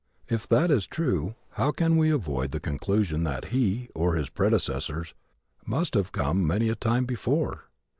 If 0.27 0.47
that 0.47 0.71
is 0.71 0.87
true 0.87 1.35
how 1.51 1.69
can 1.69 1.95
we 1.95 2.09
avoid 2.09 2.49
the 2.49 2.59
conclusion 2.59 3.23
that 3.25 3.49
He, 3.53 3.87
or 3.93 4.15
his 4.15 4.31
predecessors, 4.31 5.13
must 5.63 5.93
have 5.93 6.11
come 6.11 6.43
many 6.47 6.69
a 6.69 6.75
time 6.75 7.05
before? 7.05 7.65